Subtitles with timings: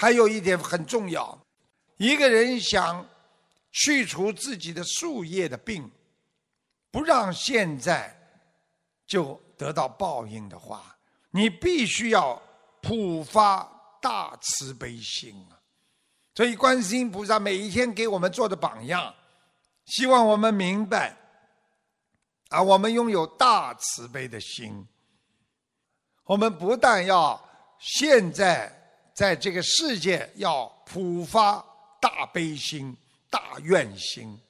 [0.00, 1.38] 还有一点很重要，
[1.98, 3.06] 一个人想
[3.70, 5.90] 去除自己的树叶的病，
[6.90, 8.18] 不让现在
[9.06, 10.96] 就得到报应的话，
[11.32, 12.40] 你必须要
[12.80, 15.60] 普发大慈悲心啊！
[16.34, 19.14] 所以，观世音菩萨每一天给我们做的榜样，
[19.84, 21.14] 希望我们明白
[22.48, 24.88] 啊，我们拥有大慈悲的心。
[26.24, 27.38] 我们不但要
[27.78, 28.79] 现在
[29.20, 31.62] 在这个世界要普发
[32.00, 32.96] 大悲心、
[33.28, 34.40] 大愿心，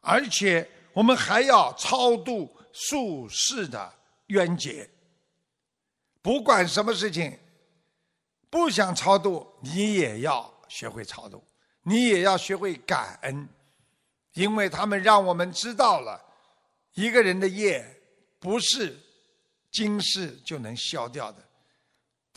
[0.00, 3.92] 而且我们还要超度宿世的
[4.28, 4.88] 冤结。
[6.22, 7.38] 不管什么事情，
[8.48, 11.44] 不想超度，你也要学会超度，
[11.82, 13.46] 你也要学会感恩，
[14.32, 16.18] 因为他们让我们知道了
[16.94, 17.84] 一个人的业
[18.38, 18.98] 不是。
[19.70, 21.46] 今世就能消掉的，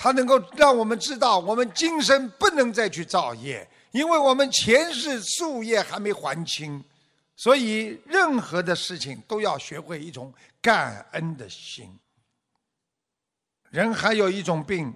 [0.04, 6.84] 它能够让我们知道，我们今生不能再去造业，因为我们前世宿业还没还清，
[7.36, 11.88] 所以任何的事情都要学会一种感恩的心。
[13.70, 14.92] 人还有一种病，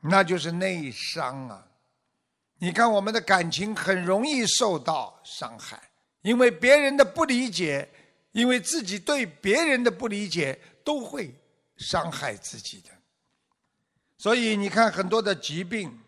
[0.00, 1.62] 那就是内伤啊！
[2.58, 5.78] 你看，我们的感情很容易受到伤害，
[6.22, 7.86] 因为别人的不理解，
[8.32, 11.34] 因为自己对别人的不理解，都会。
[11.78, 12.88] 伤害自己的，
[14.18, 16.00] 所以你看很多的疾病、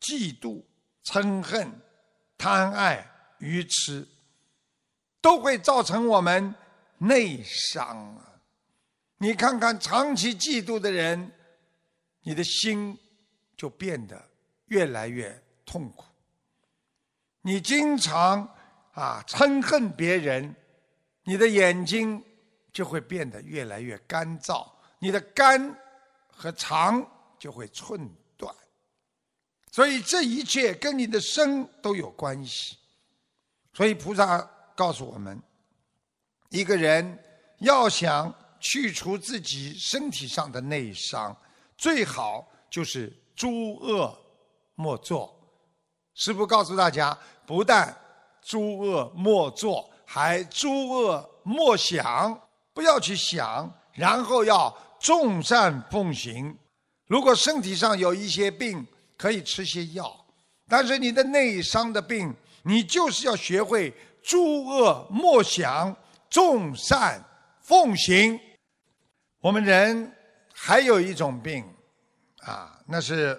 [0.00, 0.62] 嫉妒、
[1.04, 1.70] 嗔恨、
[2.38, 3.06] 贪爱、
[3.38, 4.06] 愚痴，
[5.20, 6.54] 都会造成我们
[6.98, 8.40] 内伤啊！
[9.18, 11.30] 你看看长期嫉妒的人，
[12.22, 12.98] 你的心
[13.56, 14.22] 就变得
[14.66, 16.06] 越来越痛苦。
[17.42, 18.48] 你经常
[18.92, 20.54] 啊嗔恨别人，
[21.24, 22.22] 你的眼睛
[22.72, 24.66] 就会变得越来越干燥。
[24.98, 25.74] 你的肝
[26.28, 27.06] 和肠
[27.40, 27.98] 就会寸
[28.36, 28.54] 断，
[29.72, 32.76] 所以这一切跟你的生都有关系。
[33.72, 34.38] 所以菩萨
[34.76, 35.42] 告诉我们，
[36.50, 37.18] 一个人
[37.60, 41.34] 要想去除自己身体上的内伤，
[41.78, 44.14] 最好就是诸恶
[44.74, 45.34] 莫作。
[46.12, 47.96] 师父告诉大家，不但
[48.42, 52.38] 诸恶莫作，还诸恶莫想，
[52.74, 54.76] 不要去想，然后要。
[55.02, 56.54] 众善奉行，
[57.10, 58.86] 如果身体上有一些病，
[59.18, 60.04] 可以吃些药；
[60.68, 62.32] 但是你的内伤的病，
[62.62, 65.92] 你就是要学会诸恶莫想，
[66.28, 67.20] 众善
[67.62, 68.38] 奉行。
[69.40, 70.14] 我们人
[70.54, 71.64] 还有一种病，
[72.42, 73.36] 啊，那是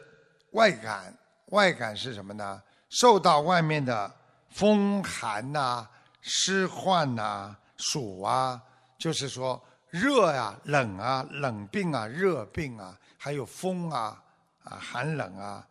[0.51, 1.17] 外感。
[1.51, 2.61] 外感是什么呢？
[2.89, 4.13] 受到外面的
[4.49, 5.87] 风寒呐、
[6.19, 8.61] 湿患呐、暑啊，
[8.97, 9.63] 就是说。
[9.91, 14.23] 热呀，冷啊，冷病啊，热病啊，还有风啊，
[14.63, 15.69] 啊，寒冷啊，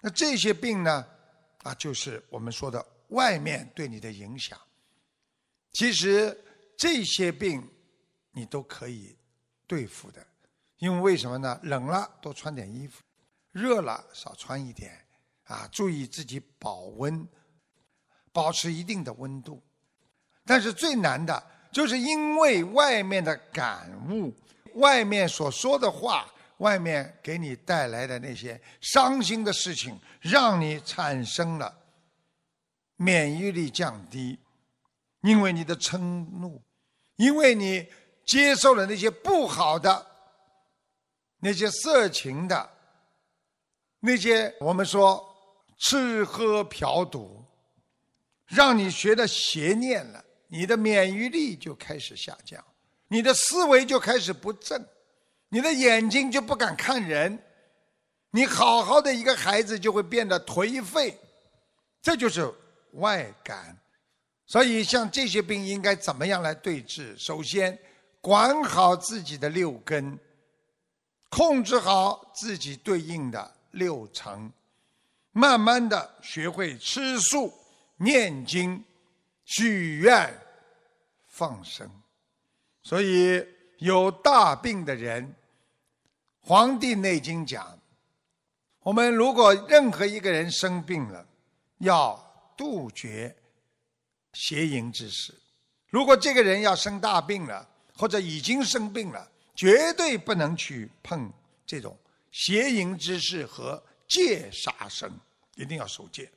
[0.00, 1.06] 那这些病呢，
[1.62, 4.58] 啊，就是我们说的外面对你的影响。
[5.70, 6.36] 其实
[6.76, 7.70] 这些病
[8.32, 9.16] 你都可以
[9.64, 10.26] 对付的，
[10.78, 11.56] 因为为什么呢？
[11.62, 13.00] 冷了多穿点衣服，
[13.52, 15.06] 热了少穿一点，
[15.44, 17.24] 啊，注意自己保温，
[18.32, 19.62] 保持一定的温度。
[20.44, 21.50] 但是最难的。
[21.70, 24.30] 就是因为外面的感悟，
[24.74, 26.30] 外面所说的话，
[26.62, 31.76] 外面给你带来的那些伤心的事情，让你产生了
[32.96, 34.38] 免疫力降低，
[35.22, 36.62] 因为你的嗔怒，
[37.16, 37.84] 因为你
[38.24, 40.06] 接受了那些不好的、
[41.40, 42.70] 那些色情的、
[43.98, 45.20] 那些我们说
[45.80, 47.44] 吃喝嫖赌，
[48.46, 50.24] 让你学的邪念了。
[50.46, 52.62] 你的免疫力就开始下降，
[53.08, 54.86] 你的思维就开始不正，
[55.52, 57.38] 你的眼睛就不敢看人，
[58.30, 61.14] 你好好的一个孩子就会变得颓废，
[62.00, 62.50] 这就是
[62.92, 63.78] 外感。
[64.46, 67.14] 所以像这些病应该怎么样来对治？
[67.18, 67.78] 首先
[68.22, 70.18] 管好自己的六根，
[71.28, 74.50] 控制好自己对应的六成，
[75.32, 77.52] 慢慢的学会吃素、
[77.98, 78.82] 念经、
[79.44, 80.34] 许愿。
[81.28, 81.90] 放生，
[82.82, 83.46] 所以
[83.78, 85.26] 有大病的人，
[86.42, 87.78] 《黄帝内经》讲，
[88.80, 91.26] 我们如果任何一个人生病了，
[91.78, 92.18] 要
[92.56, 93.34] 杜绝
[94.32, 95.32] 邪淫之事。
[95.88, 101.32] 如果这个人要生大病了，或者已经生病了，绝对不能去碰
[101.64, 101.96] 这种
[102.30, 105.10] 邪淫之事和戒杀生，
[105.54, 106.30] 一定要守戒，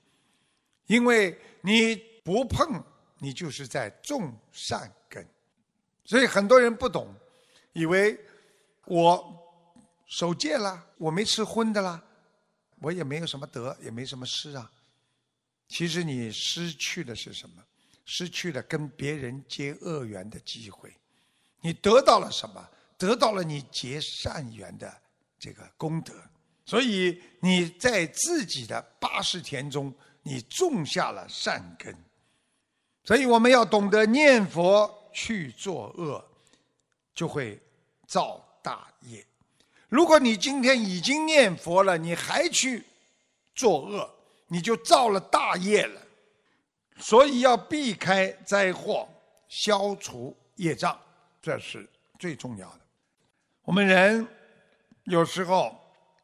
[0.88, 2.84] 因为你不碰。
[3.18, 5.25] 你就是在种善根，
[6.04, 7.08] 所以很多人不懂，
[7.72, 8.19] 以为
[8.84, 9.44] 我
[10.06, 12.04] 守戒了，我没吃荤的啦，
[12.80, 14.72] 我也没有什么得，也没什么失啊。
[15.68, 17.63] 其实你失去的是什么？
[18.06, 20.94] 失去了跟别人结恶缘的机会。
[21.62, 22.69] 你得到了什么？
[22.98, 24.96] 得到了你结善缘的
[25.40, 26.13] 这个功德。
[26.68, 31.96] 所以你在自己的八十田中，你种下了善根。
[33.04, 36.24] 所以我们要懂得念佛去作恶，
[37.13, 37.60] 就会
[38.08, 39.25] 造大业。
[39.95, 42.83] 如果你今天已经念佛了，你还去
[43.56, 44.13] 作恶，
[44.47, 46.01] 你就造了大业了。
[46.97, 49.07] 所以要避开灾祸，
[49.47, 51.00] 消除业障，
[51.42, 51.89] 这是
[52.19, 52.80] 最重要的。
[53.63, 54.27] 我们人
[55.06, 55.74] 有时候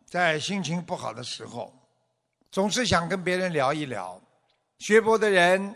[0.05, 1.73] 在心情不好的时候，
[2.51, 4.21] 总是想跟别人聊一聊。
[4.79, 5.73] 学佛的人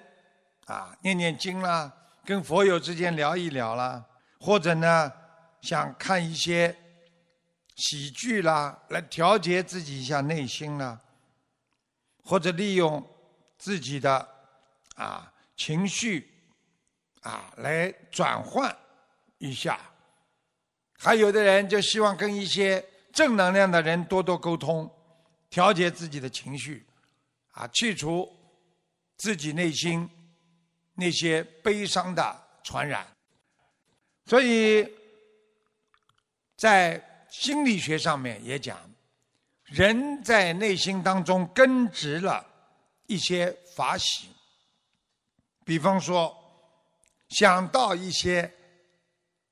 [0.66, 1.90] 啊，念念经啦，
[2.26, 4.04] 跟佛友之间聊一聊啦，
[4.38, 5.10] 或者呢，
[5.62, 6.76] 想看一些。
[7.76, 11.00] 喜剧啦，来调节自己一下内心啦，
[12.24, 13.06] 或者利用
[13.58, 14.28] 自己的
[14.96, 16.32] 啊情绪
[17.22, 18.76] 啊来转换
[19.40, 19.80] 一下。
[20.98, 24.90] 还有的人就希望跟一些正能量的人多多沟通，
[25.50, 26.86] 调节自己的情绪，
[27.52, 28.34] 啊，去除
[29.18, 30.10] 自己内心
[30.94, 33.06] 那些悲伤的传染。
[34.26, 34.90] 所以
[36.56, 38.80] 在心理学上面也讲，
[39.66, 42.46] 人在内心当中根植了
[43.08, 44.30] 一些法喜，
[45.66, 46.34] 比方说
[47.30, 48.50] 想到一些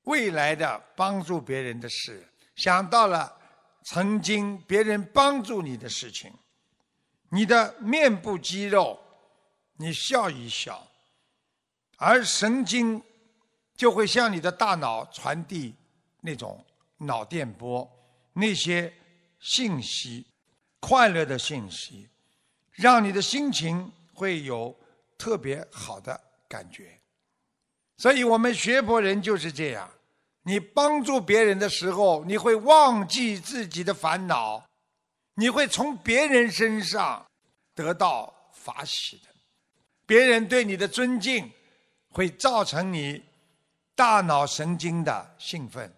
[0.04, 2.26] 未来的帮助别人的事，
[2.56, 3.30] 想到了
[3.84, 6.32] 曾经别人帮助你的事情，
[7.28, 8.98] 你的面部肌肉
[9.76, 10.84] 你笑一笑，
[11.98, 13.00] 而神经
[13.76, 15.74] 就会向你的大脑传递
[16.22, 16.64] 那种。
[17.06, 17.88] 脑电波
[18.32, 18.92] 那些
[19.38, 20.26] 信息，
[20.80, 22.08] 快乐的信息，
[22.72, 24.74] 让你的心情会有
[25.16, 26.98] 特别好的感觉。
[27.96, 29.88] 所以我们学佛人就是这样：
[30.42, 34.64] 你帮助别人的时候，你会忘记自己的烦恼，
[35.34, 37.24] 你会从别人身上
[37.74, 39.28] 得到法喜的。
[40.06, 41.50] 别人对你的尊敬，
[42.10, 43.22] 会造成你
[43.94, 45.90] 大脑神经的兴奋。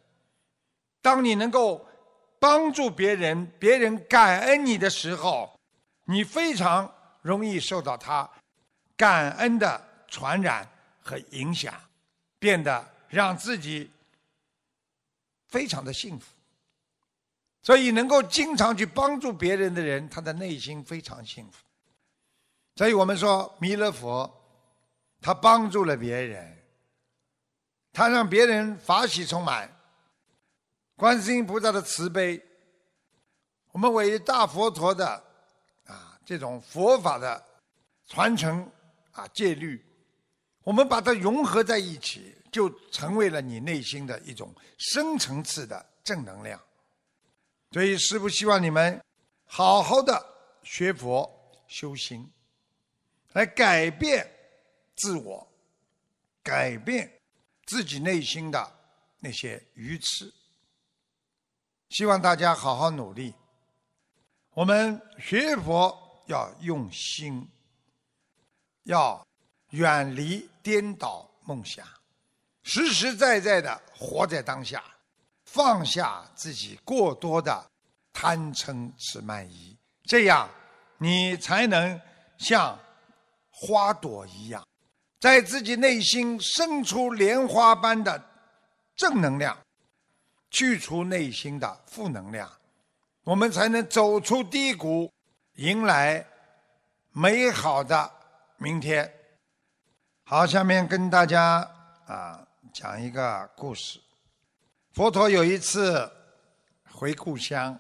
[1.06, 1.86] 当你能够
[2.40, 5.56] 帮助别人，别人感恩你的时候，
[6.02, 6.92] 你非常
[7.22, 8.28] 容易受到他
[8.96, 10.68] 感恩的传染
[11.00, 11.72] 和影响，
[12.40, 13.88] 变得让自己
[15.46, 16.26] 非常的幸福。
[17.62, 21.64] 所以，能够经常去帮助别人的人，他的内心非常幸福。
[22.74, 24.28] 所以我们说，弥勒佛
[25.20, 26.64] 他帮助了别人，
[27.92, 29.72] 他让别人法喜充满。
[30.96, 32.42] 观世音菩萨的慈悲，
[33.70, 35.22] 我们伟大佛陀的
[35.84, 37.44] 啊这种佛法的
[38.06, 38.66] 传承
[39.12, 39.84] 啊戒律，
[40.62, 46.58] 我们把它融合在一起，就成为了你内心的一种深层次的正能量。
[47.72, 48.98] 所以师父希望你们
[49.44, 50.24] 好好的
[50.62, 51.30] 学佛
[51.68, 52.26] 修心，
[53.34, 54.26] 来改变
[54.96, 55.46] 自我，
[56.42, 57.20] 改变
[57.66, 58.72] 自己内心的
[59.18, 60.32] 那些愚痴。
[61.88, 63.32] 希望大家好好努力。
[64.54, 65.96] 我们学佛
[66.26, 67.48] 要用心，
[68.84, 69.24] 要
[69.70, 71.86] 远离颠倒梦想，
[72.64, 74.82] 实实在在的活在当下，
[75.44, 77.64] 放下自己过多的
[78.12, 80.48] 贪嗔痴慢疑，这样
[80.98, 82.00] 你才能
[82.36, 82.78] 像
[83.50, 84.66] 花朵一样，
[85.20, 88.22] 在自己内心生出莲花般的
[88.96, 89.56] 正能量。
[90.56, 92.50] 去除内心的负能量，
[93.24, 95.12] 我们才能走出低谷，
[95.56, 96.26] 迎来
[97.12, 98.10] 美好的
[98.56, 99.12] 明天。
[100.24, 101.56] 好，下面跟大家
[102.06, 104.00] 啊讲一个故事。
[104.94, 106.10] 佛陀有一次
[106.90, 107.78] 回故乡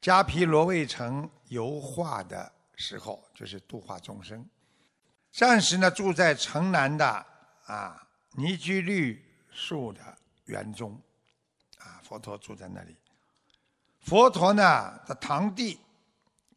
[0.00, 4.48] 迦毗罗卫城游化的时候，就是度化众生，
[5.32, 7.26] 暂时呢住在城南的
[7.64, 8.00] 啊
[8.36, 9.20] 尼居绿
[9.50, 10.00] 树的
[10.44, 10.96] 园中。
[12.06, 12.94] 佛陀住在那里。
[14.00, 15.80] 佛陀呢的堂弟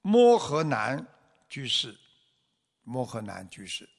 [0.03, 1.03] 摩诃南
[1.49, 1.97] 居士，
[2.83, 3.89] 摩诃南居士，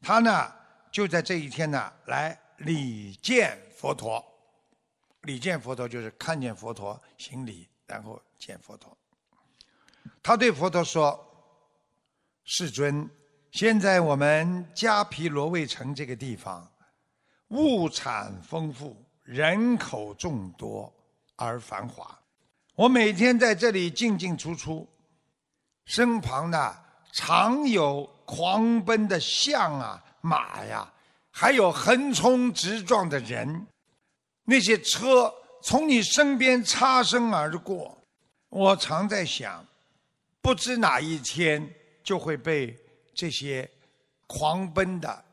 [0.00, 0.52] 他呢
[0.92, 4.24] 就在这一天呢来礼见佛陀。
[5.22, 8.96] 礼见佛陀就是看见佛陀行礼，然后见佛陀。
[10.22, 11.18] 他对佛陀说
[12.44, 13.10] ：“世尊，
[13.50, 16.70] 现在我们迦毗罗卫城这个地方，
[17.48, 20.92] 物产丰富，人口众多。”
[21.40, 22.18] 而繁华，
[22.74, 24.86] 我每天在这里进进出出，
[25.86, 26.76] 身旁呢
[27.12, 30.92] 常有狂奔的象啊、马呀，
[31.30, 33.66] 还有横冲直撞的人，
[34.44, 35.32] 那些车
[35.62, 37.96] 从你身边擦身而过，
[38.50, 39.64] 我常在想，
[40.42, 42.76] 不知哪一天就会被
[43.14, 43.68] 这些
[44.26, 45.24] 狂奔的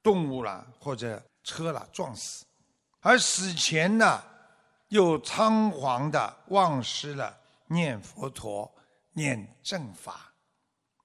[0.00, 2.44] 动物啦或者车啦撞死，
[3.00, 4.22] 而死前呢，
[4.88, 8.72] 又仓皇的忘失了念佛陀。
[9.18, 10.30] 念正法，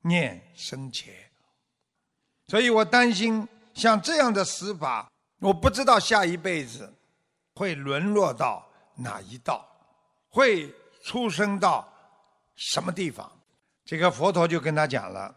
[0.02, 1.14] 念生前，
[2.48, 5.10] 所以我担心像这样的死法，
[5.40, 6.94] 我不知道下一辈子
[7.56, 9.66] 会沦落到哪一道，
[10.28, 10.70] 会
[11.06, 11.88] 出生到
[12.58, 13.32] 什么地方。
[13.86, 15.34] 这个佛陀就跟他讲了：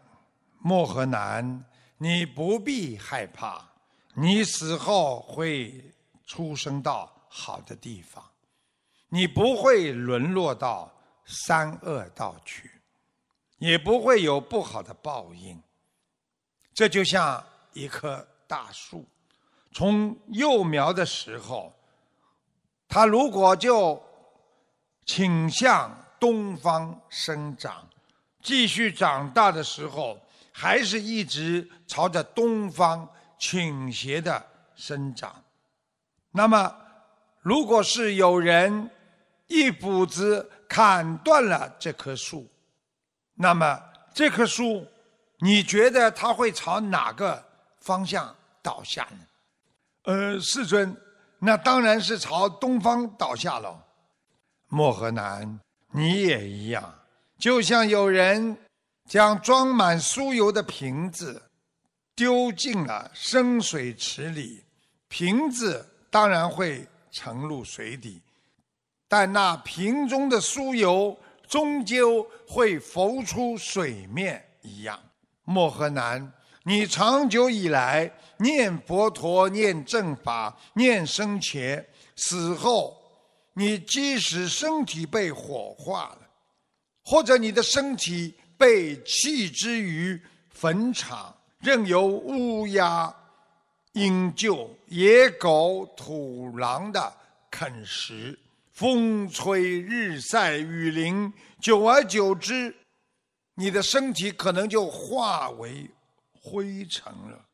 [0.59, 1.63] 莫和南，
[1.97, 3.65] 你不必害怕，
[4.15, 5.93] 你死后会
[6.25, 8.21] 出生到好的地方，
[9.09, 10.91] 你不会沦落到。
[11.27, 12.69] 三恶道去，
[13.57, 15.59] 也不会有不好的报应。
[16.71, 17.43] 这就像
[17.73, 19.03] 一棵大树，
[19.73, 21.73] 从幼苗的时候，
[22.87, 23.99] 它如果就
[25.03, 27.89] 倾向东方生长，
[28.43, 30.19] 继续长大的时候，
[30.51, 34.45] 还是一直朝着东方倾斜的
[34.75, 35.43] 生长。
[36.29, 36.75] 那么，
[37.41, 38.91] 如果是有人
[39.47, 42.49] 一斧子，砍断了这棵树，
[43.35, 43.81] 那么
[44.13, 44.85] 这棵树，
[45.39, 47.43] 你觉得它会朝哪个
[47.79, 49.19] 方向倒下呢？
[50.03, 50.95] 呃，世尊，
[51.39, 53.85] 那当然是朝东方倒下了。
[54.67, 55.59] 莫河南，
[55.91, 56.99] 你也一样，
[57.37, 58.57] 就像有人
[59.07, 61.41] 将装满酥油的瓶子
[62.15, 64.65] 丢进了深水池里，
[65.07, 68.21] 瓶子当然会沉入水底。
[69.07, 74.99] 但那瓶中的酥油终究会浮出水面一样。
[75.43, 76.33] 莫河南，
[76.63, 82.97] 你长久以来念佛陀、念正法、念生前，死后，
[83.53, 86.21] 你即使身体被火化了，
[87.03, 90.19] 或者你的身体被弃之于
[90.49, 93.15] 坟场，任由乌鸦、
[93.93, 97.13] 鹰鹫、野狗、土狼的
[97.51, 98.37] 啃食。
[98.75, 102.75] 风吹日晒雨淋，久而久之，
[103.53, 105.89] 你的身体可能就化为
[106.33, 107.45] 灰尘了。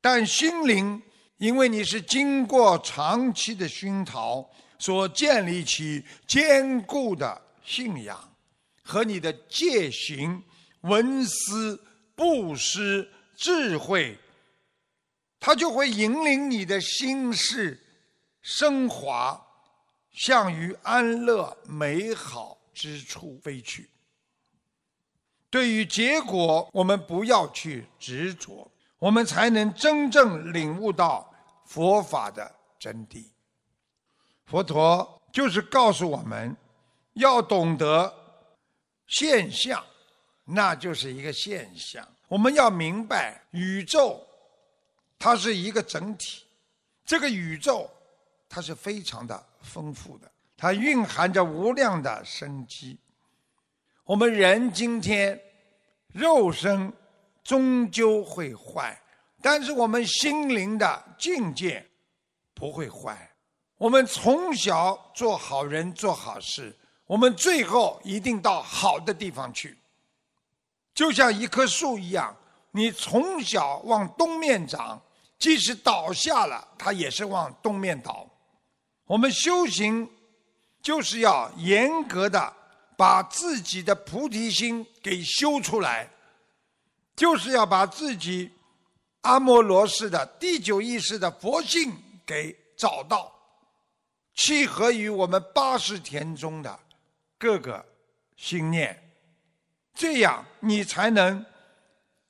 [0.00, 1.02] 但心灵，
[1.38, 8.32] 因为你是经过长期的熏陶，所建立起坚固的信仰
[8.84, 10.40] 和你的戒行、
[10.82, 11.82] 文思、
[12.14, 14.16] 布施、智慧，
[15.40, 17.84] 它就会引领你的心事
[18.42, 19.44] 升华。
[20.12, 23.90] 向于安乐美好之处飞去。
[25.50, 31.30] 对于结果，我们不要去执着，我们才能真正领悟到
[31.66, 33.24] 佛法的真谛。
[34.46, 36.56] 佛陀就是告诉我们，
[37.14, 38.12] 要懂得
[39.06, 39.84] 现象，
[40.44, 42.06] 那就是一个现象。
[42.28, 44.26] 我们要明白，宇宙
[45.18, 46.44] 它是一个整体，
[47.04, 47.90] 这个宇宙
[48.52, 49.46] 它是非常的。
[49.64, 52.98] 丰富的，它蕴含着无量的生机。
[54.02, 55.40] 我们人今天
[56.08, 56.92] 肉身
[57.44, 59.00] 终究会坏，
[59.40, 61.88] 但是我们心灵的境界
[62.54, 63.30] 不会坏。
[63.78, 69.78] 我们从小做好人做好事，我们最后一定到好的地方去。
[70.92, 72.36] 就像一棵树一样，
[72.72, 75.00] 你从小往东面长，
[75.38, 78.28] 即使倒下了，它也是往东面倒。
[79.12, 80.08] 我们修行，
[80.80, 82.50] 就是要严格的
[82.96, 86.08] 把自己的菩提心给修出来，
[87.14, 88.50] 就是要把自己
[89.20, 93.30] 阿摩罗式的第九意识的佛性给找到，
[94.34, 96.80] 契合于我们八十田中的
[97.36, 97.84] 各个
[98.38, 99.12] 心念，
[99.92, 101.44] 这样你才能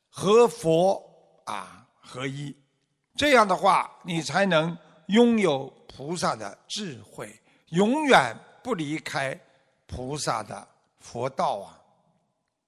[0.08, 1.00] 和佛
[1.44, 2.52] 啊合一，
[3.14, 5.72] 这样的话你才能拥有。
[5.94, 9.38] 菩萨的智慧永远不离开
[9.86, 10.66] 菩萨的
[10.98, 11.78] 佛道啊！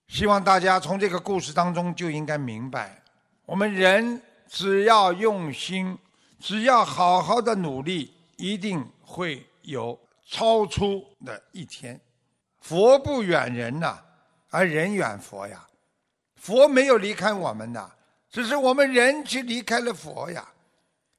[0.09, 3.03] 希望大家从这个故事当中就应该明白，
[3.47, 5.97] 我们人只要用心，
[6.39, 11.99] 只要好好的努力，一定会有超出的一天。
[12.61, 13.99] 佛不远人呐，
[14.51, 15.67] 而人远佛呀。
[16.37, 17.91] 佛没有离开我们呐，
[18.29, 20.47] 只是我们人去离开了佛呀。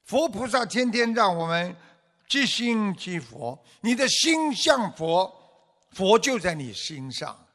[0.04, 1.74] 佛菩萨天天让我们。
[2.28, 5.32] 即心即佛，你的心像佛，
[5.92, 7.46] 佛就在你心上。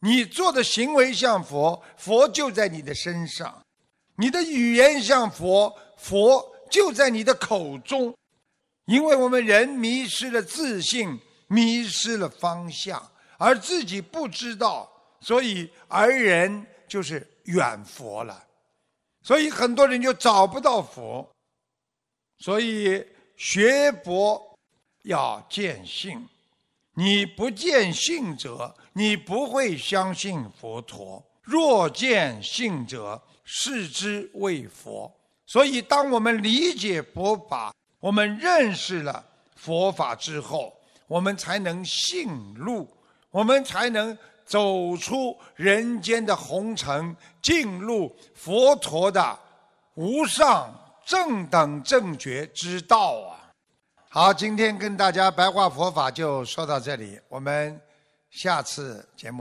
[0.00, 3.62] 你做的行为像佛，佛就在你的身上；
[4.16, 8.12] 你的语言像佛，佛就在你的口中。
[8.86, 13.00] 因为我们人迷失了自信，迷失了方向，
[13.38, 14.90] 而自己不知道，
[15.20, 18.44] 所以而人就是远佛了。
[19.22, 21.26] 所以很多人就找不到佛。
[22.38, 23.06] 所以
[23.44, 24.56] 学佛
[25.02, 26.28] 要见性，
[26.94, 31.20] 你不见性者，你不会相信佛陀。
[31.42, 35.12] 若见性者，视之为佛。
[35.44, 39.24] 所以，当我们理解佛法，我们认识了
[39.56, 40.72] 佛法之后，
[41.08, 42.88] 我们才能信路，
[43.32, 49.36] 我们才能走出人间的红尘，进入佛陀的
[49.94, 50.72] 无上。
[51.04, 53.52] 正等正觉之道啊！
[54.08, 57.80] 好，今天跟大家白话佛法就说到这里，我们
[58.30, 59.30] 下次节目。